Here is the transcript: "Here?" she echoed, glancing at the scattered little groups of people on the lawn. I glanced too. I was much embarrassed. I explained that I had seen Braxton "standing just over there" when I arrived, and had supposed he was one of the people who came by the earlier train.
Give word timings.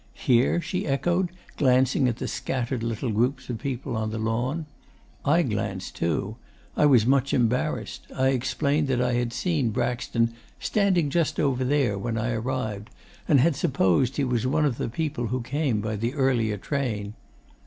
"Here?" 0.17 0.59
she 0.61 0.87
echoed, 0.87 1.29
glancing 1.57 2.07
at 2.07 2.17
the 2.17 2.27
scattered 2.27 2.81
little 2.81 3.11
groups 3.11 3.51
of 3.51 3.59
people 3.59 3.95
on 3.95 4.09
the 4.09 4.17
lawn. 4.17 4.65
I 5.23 5.43
glanced 5.43 5.95
too. 5.95 6.37
I 6.75 6.87
was 6.87 7.05
much 7.05 7.35
embarrassed. 7.35 8.07
I 8.15 8.29
explained 8.29 8.87
that 8.87 8.99
I 8.99 9.13
had 9.13 9.31
seen 9.31 9.69
Braxton 9.69 10.33
"standing 10.59 11.11
just 11.11 11.39
over 11.39 11.63
there" 11.63 11.99
when 11.99 12.17
I 12.17 12.31
arrived, 12.31 12.89
and 13.27 13.39
had 13.41 13.55
supposed 13.55 14.17
he 14.17 14.23
was 14.23 14.47
one 14.47 14.65
of 14.65 14.79
the 14.79 14.89
people 14.89 15.27
who 15.27 15.41
came 15.43 15.81
by 15.81 15.95
the 15.97 16.15
earlier 16.15 16.57
train. 16.57 17.13